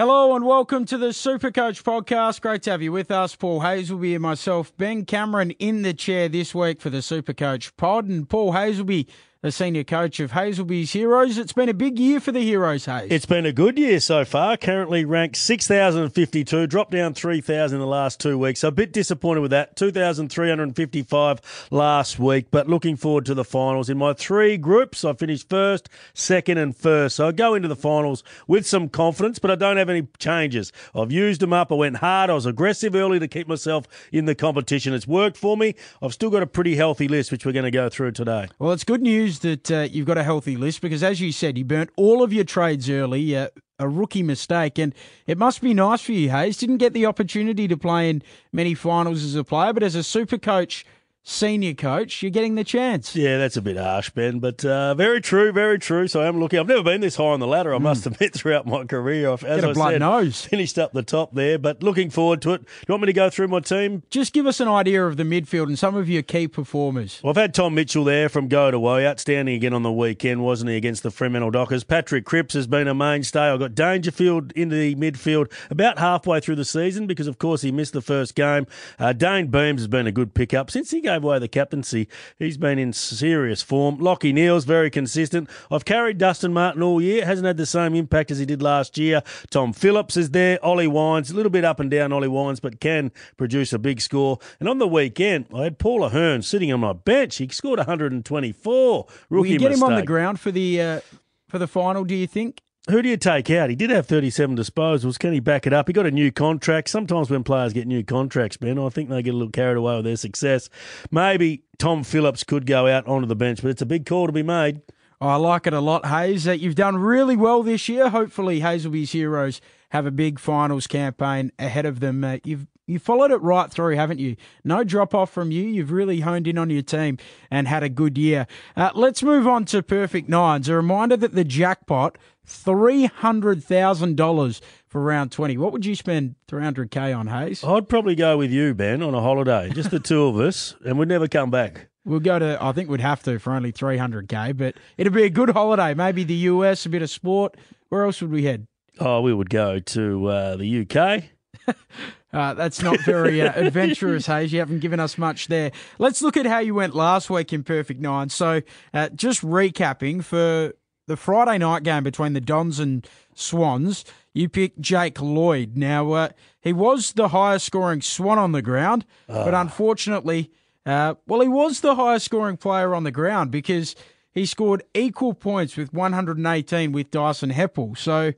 [0.00, 2.40] Hello and welcome to the Supercoach podcast.
[2.40, 3.36] Great to have you with us.
[3.36, 8.06] Paul Hasleby and myself, Ben Cameron, in the chair this week for the Supercoach pod.
[8.06, 9.06] And Paul Hasleby
[9.42, 11.38] the senior coach of Hasleby's Heroes.
[11.38, 13.08] It's been a big year for the Heroes, Hayes.
[13.10, 14.58] It's been a good year so far.
[14.58, 18.60] Currently ranked 6,052, dropped down 3,000 in the last two weeks.
[18.60, 19.76] So a bit disappointed with that.
[19.76, 23.88] 2,355 last week, but looking forward to the finals.
[23.88, 27.16] In my three groups, I finished first, second, and first.
[27.16, 30.70] So I go into the finals with some confidence, but I don't have any changes.
[30.94, 31.72] I've used them up.
[31.72, 32.28] I went hard.
[32.28, 34.92] I was aggressive early to keep myself in the competition.
[34.92, 35.76] It's worked for me.
[36.02, 38.48] I've still got a pretty healthy list, which we're going to go through today.
[38.58, 41.56] Well, it's good news that uh, you've got a healthy list because, as you said,
[41.56, 43.36] you burnt all of your trades early.
[43.36, 43.48] Uh,
[43.78, 44.94] a rookie mistake, and
[45.26, 46.58] it must be nice for you, Hayes.
[46.58, 48.22] Didn't get the opportunity to play in
[48.52, 50.84] many finals as a player, but as a super coach
[51.22, 53.14] senior coach, you're getting the chance.
[53.14, 56.08] Yeah, that's a bit harsh, Ben, but uh, very true, very true.
[56.08, 56.58] So I am looking.
[56.58, 57.74] I've never been this high on the ladder.
[57.74, 57.82] I mm.
[57.82, 59.30] must admit throughout my career.
[59.30, 60.44] I've, as Get a I blood said, nose.
[60.44, 62.64] finished up the top there, but looking forward to it.
[62.64, 64.02] Do you want me to go through my team?
[64.10, 67.20] Just give us an idea of the midfield and some of your key performers.
[67.22, 70.42] Well, I've had Tom Mitchell there from go to woe, outstanding again on the weekend,
[70.42, 71.84] wasn't he, against the Fremantle Dockers?
[71.84, 73.50] Patrick Cripps has been a mainstay.
[73.50, 77.70] I've got Dangerfield into the midfield about halfway through the season because, of course, he
[77.70, 78.66] missed the first game.
[78.98, 82.08] Uh, Dane Beams has been a good pickup since he gave away the captaincy
[82.38, 83.98] He's been in serious form.
[83.98, 85.48] Lachie Neale's very consistent.
[85.70, 87.24] I've carried Dustin Martin all year.
[87.24, 89.22] Hasn't had the same impact as he did last year.
[89.50, 90.64] Tom Phillips is there.
[90.64, 94.00] Ollie Wines, a little bit up and down, Ollie Wines, but can produce a big
[94.00, 94.38] score.
[94.58, 97.36] And on the weekend, I had Paul Ahern sitting on my bench.
[97.36, 99.06] He scored 124.
[99.28, 99.76] Rookie Will you get mistake.
[99.76, 101.00] him on the ground for the uh,
[101.48, 102.04] for the final?
[102.04, 102.60] Do you think?
[102.88, 103.68] Who do you take out?
[103.68, 105.18] He did have 37 disposals.
[105.18, 105.88] Can he back it up?
[105.88, 106.88] He got a new contract.
[106.88, 109.96] Sometimes when players get new contracts, Ben, I think they get a little carried away
[109.96, 110.70] with their success.
[111.10, 114.32] Maybe Tom Phillips could go out onto the bench, but it's a big call to
[114.32, 114.80] be made.
[115.20, 116.44] I like it a lot, Hayes.
[116.44, 118.08] That you've done really well this year.
[118.08, 122.24] Hopefully, Hasleby's Heroes have a big finals campaign ahead of them.
[122.24, 124.34] Uh, you've you followed it right through, haven't you?
[124.64, 125.62] No drop off from you.
[125.62, 128.48] You've really honed in on your team and had a good year.
[128.76, 130.68] Uh, let's move on to perfect nines.
[130.68, 135.56] A reminder that the jackpot three hundred thousand dollars for round twenty.
[135.56, 137.62] What would you spend three hundred k on, Hayes?
[137.62, 140.98] I'd probably go with you, Ben, on a holiday, just the two of us, and
[140.98, 141.89] we'd never come back.
[142.04, 142.58] We'll go to.
[142.60, 145.50] I think we'd have to for only three hundred k, but it'd be a good
[145.50, 145.94] holiday.
[145.94, 147.56] Maybe the US, a bit of sport.
[147.88, 148.66] Where else would we head?
[148.98, 151.76] Oh, we would go to uh, the UK.
[152.32, 154.52] Uh, that's not very uh, adventurous, Hayes.
[154.52, 155.72] You haven't given us much there.
[155.98, 158.28] Let's look at how you went last week in Perfect Nine.
[158.28, 158.62] So,
[158.94, 160.72] uh, just recapping for
[161.08, 165.76] the Friday night game between the Dons and Swans, you picked Jake Lloyd.
[165.76, 166.28] Now, uh,
[166.60, 169.60] he was the highest scoring Swan on the ground, but ah.
[169.60, 170.52] unfortunately,
[170.86, 173.94] uh, well, he was the highest scoring player on the ground because
[174.32, 177.96] he scored equal points with 118 with Dyson Heppell.
[177.96, 178.32] So,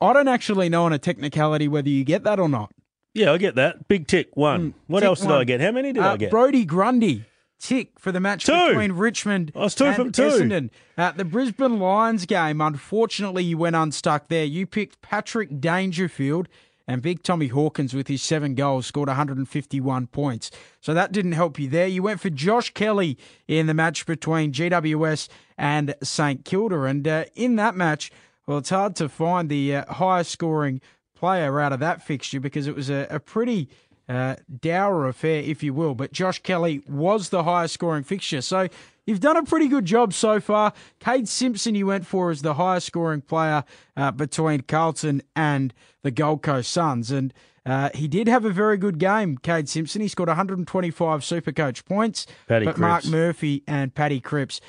[0.00, 2.72] I don't actually know on a technicality whether you get that or not.
[3.14, 3.88] Yeah, I get that.
[3.88, 4.72] Big tick, one.
[4.72, 5.40] Mm, what tick else did one.
[5.40, 5.60] I get?
[5.60, 6.30] How many did uh, I get?
[6.30, 7.24] Brodie Grundy,
[7.58, 8.68] tick for the match two.
[8.68, 10.22] between Richmond I was two and from two.
[10.22, 10.70] Essendon.
[10.96, 14.44] At the Brisbane Lions game, unfortunately, you went unstuck there.
[14.44, 16.48] You picked Patrick Dangerfield
[16.88, 20.50] and Big Tommy Hawkins with his seven goals scored 151 points.
[20.80, 21.86] So that didn't help you there.
[21.86, 25.28] You went for Josh Kelly in the match between GWS
[25.58, 26.84] and St Kilda.
[26.84, 28.10] And uh, in that match,
[28.46, 30.80] well, it's hard to find the uh, highest scoring
[31.14, 33.68] player out of that fixture because it was a, a pretty
[34.08, 35.94] uh, dour affair, if you will.
[35.94, 38.40] But Josh Kelly was the highest scoring fixture.
[38.40, 38.68] So
[39.08, 40.72] you've done a pretty good job so far.
[41.00, 43.64] Kade Simpson, you went for as the highest scoring player
[43.96, 47.10] uh, between Carlton and the Gold Coast Suns.
[47.10, 47.32] And
[47.64, 50.02] uh, he did have a very good game, Kade Simpson.
[50.02, 52.26] He scored 125 Supercoach points.
[52.46, 52.80] Paddy but Cripps.
[52.80, 54.60] Mark Murphy and Paddy Cripps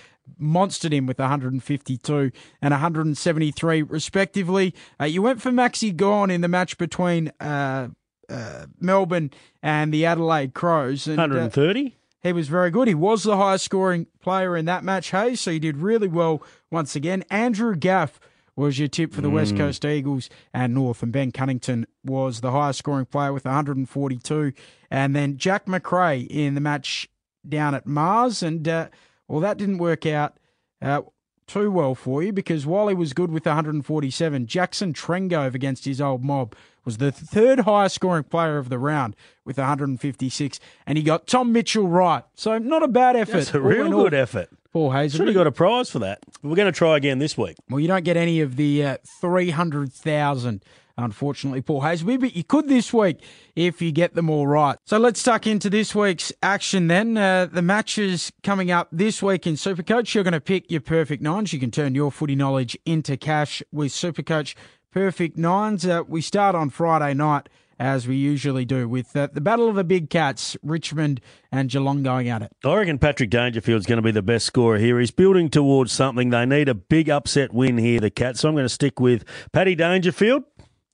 [0.41, 4.73] monstered him with 152 and 173 respectively.
[4.99, 7.89] Uh, you went for Maxi Gawn in the match between uh,
[8.29, 11.07] uh, Melbourne and the Adelaide Crows.
[11.07, 11.95] And, 130?
[12.21, 12.87] He was very good.
[12.87, 16.43] He was the highest scoring player in that match, Hayes, so he did really well
[16.69, 17.23] once again.
[17.29, 18.19] Andrew Gaff
[18.55, 19.35] was your tip for the mm.
[19.35, 24.51] West Coast Eagles and North, and Ben Cunnington was the highest scoring player with 142.
[24.91, 27.07] And then Jack Macrae in the match
[27.47, 28.89] down at Mars, and uh,
[29.29, 30.37] well, that didn't work out
[30.81, 31.03] uh,
[31.47, 36.01] too well for you because while he was good with 147, Jackson Trengove against his
[36.01, 36.53] old mob
[36.89, 39.15] was the third highest scoring player of the round
[39.45, 42.23] with 156, and he got Tom Mitchell right.
[42.33, 43.33] So not a bad effort.
[43.33, 44.49] That's a real good effort.
[44.73, 46.19] Paul Hazel should have got a prize for that.
[46.41, 47.57] We're going to try again this week.
[47.69, 50.63] Well, you don't get any of the uh, 300,000
[50.97, 53.23] unfortunately, Paul Hasleby, but you could this week
[53.55, 54.77] if you get them all right.
[54.85, 57.17] So let's tuck into this week's action then.
[57.17, 60.13] Uh, the matches coming up this week in Supercoach.
[60.13, 61.53] You're going to pick your perfect nines.
[61.53, 64.55] You can turn your footy knowledge into cash with Supercoach
[64.91, 65.85] perfect nines.
[65.85, 67.49] Uh, we start on Friday night
[67.79, 72.03] as we usually do, with uh, the Battle of the Big Cats, Richmond and Geelong
[72.03, 72.51] going at it.
[72.65, 74.99] I reckon Patrick Dangerfield's going to be the best scorer here.
[74.99, 76.29] He's building towards something.
[76.29, 78.41] They need a big upset win here, the Cats.
[78.41, 80.43] So I'm going to stick with Paddy Dangerfield.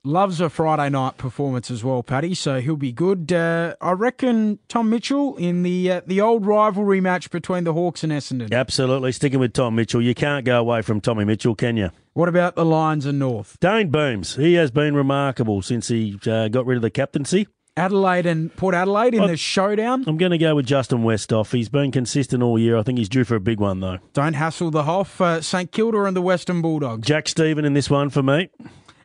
[0.07, 2.35] Loves a Friday night performance as well, Paddy.
[2.35, 3.33] So he'll be good.
[3.33, 8.03] Uh, I reckon Tom Mitchell in the uh, the old rivalry match between the Hawks
[8.03, 8.53] and Essendon.
[8.53, 10.03] Absolutely, sticking with Tom Mitchell.
[10.03, 11.89] You can't go away from Tommy Mitchell, can you?
[12.13, 13.57] What about the Lions and North?
[13.59, 14.35] Dane Beams.
[14.35, 17.47] He has been remarkable since he uh, got rid of the captaincy.
[17.75, 20.03] Adelaide and Port Adelaide in the showdown.
[20.07, 21.51] I'm going to go with Justin Westhoff.
[21.51, 22.77] He's been consistent all year.
[22.77, 23.97] I think he's due for a big one, though.
[24.13, 25.19] Don't hassle the Hoff.
[25.19, 27.05] Uh, St Kilda and the Western Bulldogs.
[27.07, 28.49] Jack Steven in this one for me.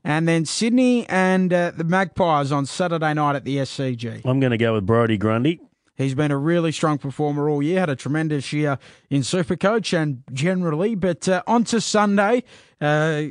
[0.02, 4.22] And then Sydney and uh, the Magpies on Saturday night at the SCG.
[4.24, 5.60] I'm going to go with Brodie Grundy.
[5.96, 8.78] He's been a really strong performer all year, had a tremendous year
[9.10, 10.94] in Supercoach and generally.
[10.94, 12.44] But uh, on to Sunday.
[12.80, 13.24] Uh,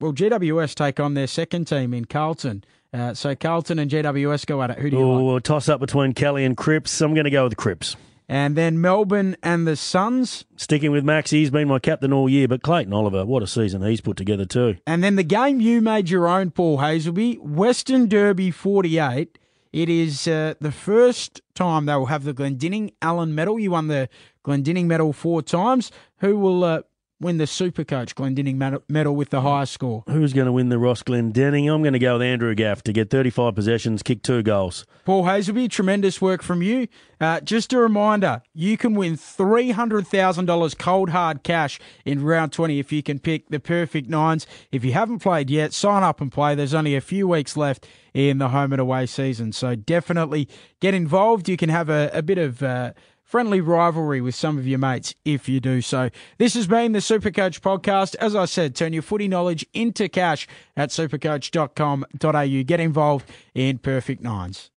[0.00, 2.62] well, GWS take on their second team in Carlton.
[2.92, 4.78] Uh, so Carlton and GWS go at it.
[4.78, 5.20] Who do you like?
[5.20, 7.00] Oh, a toss up between Kelly and Cripps.
[7.00, 7.96] I'm going to go with Cripps.
[8.28, 10.44] And then Melbourne and the Suns.
[10.56, 13.82] Sticking with Max, he's been my captain all year, but Clayton Oliver, what a season
[13.82, 14.76] he's put together too.
[14.86, 19.38] And then the game you made your own, Paul Hasleby, Western Derby 48.
[19.72, 23.58] It is uh, the first time they will have the Glendinning Allen medal.
[23.58, 24.08] You won the
[24.44, 25.92] Glendinning medal four times.
[26.18, 26.82] Who will uh,
[27.20, 30.04] win the Supercoach Glendinning medal- medal with the highest score?
[30.08, 31.72] Who's going to win the Ross Glendinning?
[31.72, 34.84] I'm going to go with Andrew Gaff to get 35 possessions, kick two goals.
[35.04, 36.88] Paul Hasleby, tremendous work from you.
[37.20, 42.92] Uh, just a reminder, you can win $300,000 cold hard cash in round 20 if
[42.92, 44.46] you can pick the perfect nines.
[44.70, 46.54] If you haven't played yet, sign up and play.
[46.54, 49.52] There's only a few weeks left in the home and away season.
[49.52, 50.48] So definitely
[50.80, 51.48] get involved.
[51.48, 52.92] You can have a, a bit of uh,
[53.26, 56.08] friendly rivalry with some of your mates if you do so.
[56.38, 58.14] This has been the Supercoach podcast.
[58.20, 60.46] As I said, turn your footy knowledge into cash
[60.76, 62.62] at supercoach.com.au.
[62.62, 64.70] Get involved in perfect nines.